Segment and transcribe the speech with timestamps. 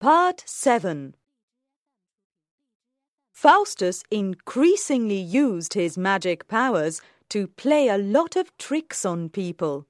[0.00, 1.16] Part 7
[3.32, 9.88] Faustus increasingly used his magic powers to play a lot of tricks on people.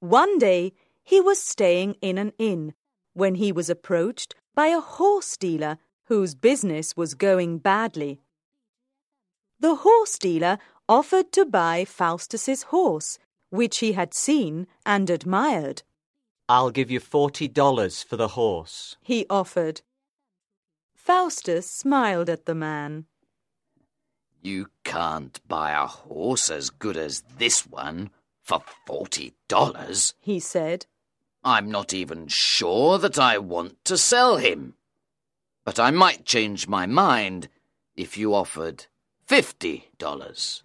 [0.00, 0.72] One day
[1.04, 2.72] he was staying in an inn
[3.12, 5.76] when he was approached by a horse dealer
[6.06, 8.22] whose business was going badly.
[9.60, 10.56] The horse dealer
[10.88, 13.18] offered to buy Faustus's horse,
[13.50, 15.82] which he had seen and admired.
[16.48, 18.96] I'll give you forty dollars for the horse.
[19.02, 19.82] He offered.
[20.94, 23.04] Faustus smiled at the man.
[24.40, 28.10] You can't buy a horse as good as this one
[28.42, 30.86] for forty dollars, he said.
[31.44, 34.74] I'm not even sure that I want to sell him.
[35.64, 37.48] But I might change my mind
[37.94, 38.86] if you offered
[39.26, 40.62] fifty dollars.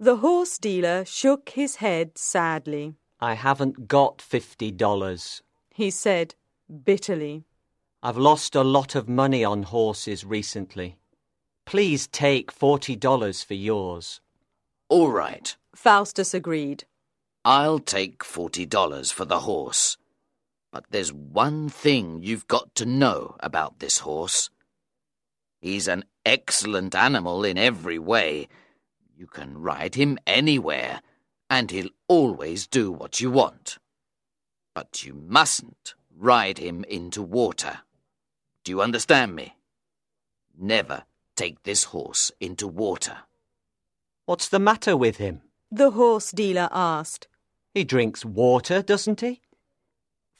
[0.00, 2.94] The horse dealer shook his head sadly.
[3.20, 6.34] I haven't got fifty dollars, he said
[6.84, 7.44] bitterly.
[8.02, 10.96] I've lost a lot of money on horses recently.
[11.64, 14.20] Please take forty dollars for yours.
[14.88, 16.84] All right, Faustus agreed.
[17.44, 19.96] I'll take forty dollars for the horse.
[20.70, 24.50] But there's one thing you've got to know about this horse.
[25.60, 28.48] He's an excellent animal in every way.
[29.16, 31.00] You can ride him anywhere,
[31.48, 33.78] and he'll always do what you want.
[34.74, 37.80] But you mustn't ride him into water.
[38.64, 39.56] Do you understand me?
[40.58, 41.04] Never
[41.36, 43.18] take this horse into water.
[44.24, 45.42] What's the matter with him?
[45.70, 47.28] The horse dealer asked.
[47.74, 49.42] He drinks water, doesn't he?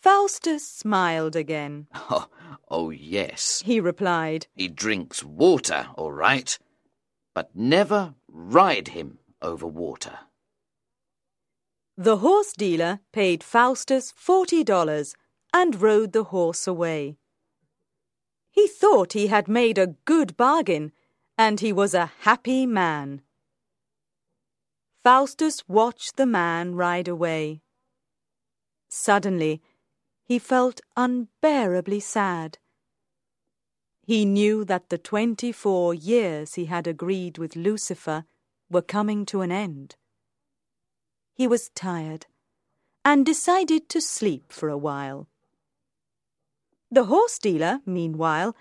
[0.00, 1.86] Faustus smiled again.
[2.10, 2.28] Oh,
[2.68, 4.46] oh yes, he replied.
[4.54, 6.58] He drinks water, all right,
[7.34, 10.18] but never ride him over water.
[11.98, 15.14] The horse dealer paid Faustus forty dollars
[15.54, 17.16] and rode the horse away.
[18.50, 20.92] He thought he had made a good bargain,
[21.38, 23.22] and he was a happy man.
[25.02, 27.62] Faustus watched the man ride away.
[28.90, 29.62] Suddenly,
[30.22, 32.58] he felt unbearably sad.
[34.02, 38.26] He knew that the twenty four years he had agreed with Lucifer
[38.68, 39.96] were coming to an end.
[41.36, 42.24] He was tired
[43.04, 45.28] and decided to sleep for a while.
[46.90, 48.56] The horse dealer, meanwhile,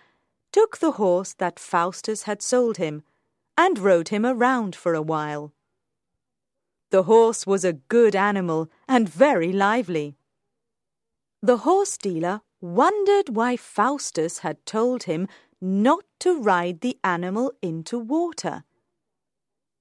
[0.52, 3.04] took the horse that Faustus had sold him
[3.58, 5.54] and rode him around for a while.
[6.90, 10.18] The horse was a good animal and very lively.
[11.42, 15.30] The horse dealer wondered why Faustus had told him
[15.62, 18.66] not to ride the animal into water.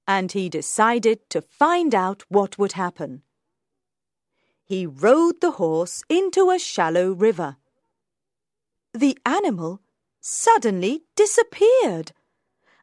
[0.07, 3.23] And he decided to find out what would happen.
[4.63, 7.57] He rode the horse into a shallow river.
[8.93, 9.81] The animal
[10.21, 12.11] suddenly disappeared,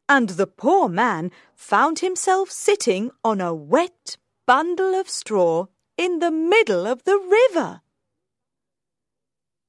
[0.09, 4.17] and the poor man found himself sitting on a wet
[4.47, 5.67] bundle of straw
[5.97, 7.83] in the middle of the river.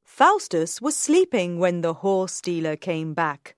[0.03, 3.55] Faustus was sleeping when the horse dealer came back.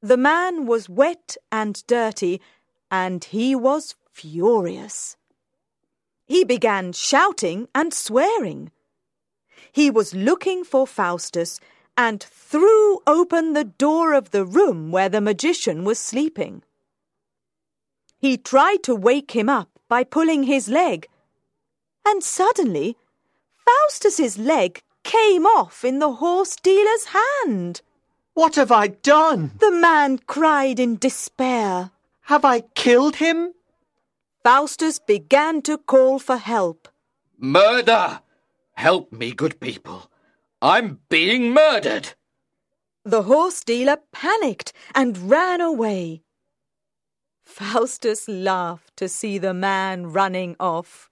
[0.00, 2.40] The man was wet and dirty,
[2.90, 5.16] and he was furious.
[6.26, 8.70] He began shouting and swearing.
[9.72, 11.60] He was looking for Faustus
[11.96, 16.62] and threw open the door of the room where the magician was sleeping.
[18.18, 21.08] He tried to wake him up by pulling his leg,
[22.06, 22.96] and suddenly
[23.64, 27.82] Faustus's leg came off in the horse dealer's hand.
[28.34, 29.52] What have I done?
[29.58, 31.90] The man cried in despair.
[32.30, 33.54] Have I killed him?
[34.44, 36.86] Faustus began to call for help.
[37.36, 38.20] Murder!
[38.74, 40.08] Help me, good people.
[40.62, 42.14] I'm being murdered.
[43.04, 46.22] The horse dealer panicked and ran away.
[47.42, 51.10] Faustus laughed to see the man running off.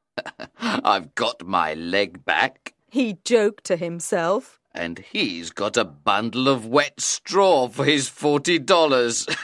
[0.60, 4.60] I've got my leg back, he joked to himself.
[4.72, 9.26] And he's got a bundle of wet straw for his forty dollars.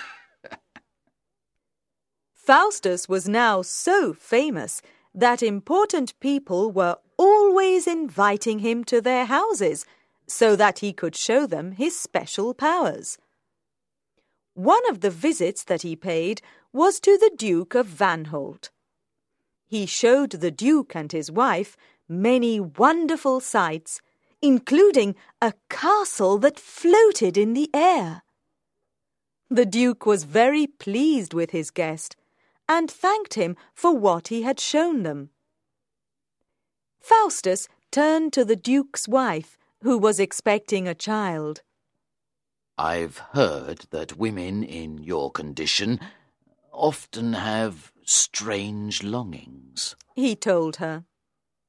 [2.50, 4.82] Faustus was now so famous
[5.14, 9.87] that important people were always inviting him to their houses
[10.26, 13.19] so that he could show them his special powers.
[14.55, 16.43] One of the visits that he paid
[16.73, 18.70] was to the Duke of Vanholt.
[19.69, 21.76] He showed the Duke and his wife
[22.08, 24.00] many wonderful sights,
[24.43, 28.23] including a castle that floated in the air.
[29.49, 32.17] The Duke was very pleased with his guest
[32.70, 35.31] and thanked him for what he had shown them.
[37.00, 41.62] Faustus turned to the Duke's wife who was expecting a child.
[42.78, 45.99] I've heard that women in your condition
[46.72, 51.05] often have strange longings, he told her.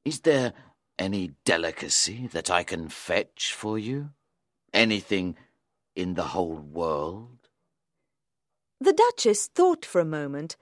[0.06, 0.54] Is there
[1.00, 4.12] any delicacy that I can fetch for you?
[4.72, 5.36] Anything
[5.96, 7.50] in the whole world?
[8.80, 10.58] The Duchess thought for a moment,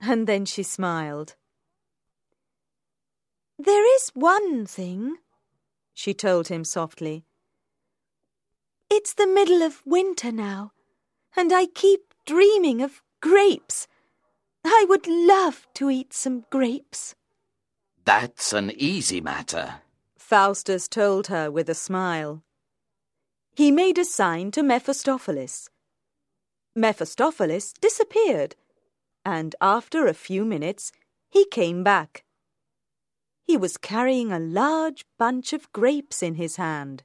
[0.00, 1.34] and then she smiled.
[3.58, 5.16] There is one thing,
[5.94, 7.24] she told him softly.
[8.90, 10.72] It's the middle of winter now,
[11.36, 13.88] and I keep dreaming of grapes.
[14.64, 17.14] I would love to eat some grapes.
[18.04, 19.76] That's an easy matter,
[20.18, 22.42] Faustus told her with a smile.
[23.54, 25.70] He made a sign to Mephistopheles.
[26.74, 28.54] Mephistopheles disappeared,
[29.26, 30.92] and after a few minutes
[31.28, 32.24] he came back.
[33.42, 37.02] He was carrying a large bunch of grapes in his hand.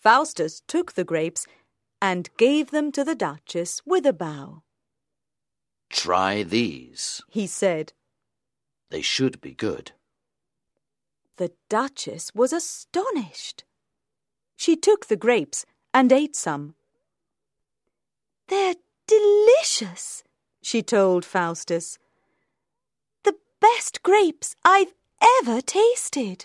[0.00, 1.46] Faustus took the grapes
[2.00, 4.62] and gave them to the Duchess with a bow.
[5.90, 7.92] Try these, he said.
[8.90, 9.92] They should be good.
[11.38, 13.64] The Duchess was astonished.
[14.56, 16.76] She took the grapes and ate some.
[18.46, 18.76] They're
[19.08, 20.22] delicious,
[20.68, 21.98] she told Faustus.
[23.24, 24.92] The best grapes I've
[25.40, 26.44] ever tasted.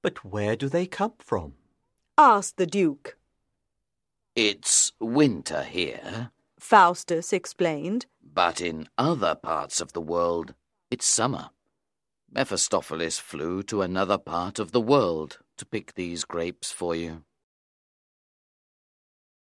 [0.00, 1.54] But where do they come from?
[2.16, 3.18] asked the Duke.
[4.36, 6.30] It's winter here,
[6.60, 8.06] Faustus explained.
[8.22, 10.54] But in other parts of the world,
[10.88, 11.50] it's summer.
[12.30, 17.24] Mephistopheles flew to another part of the world to pick these grapes for you.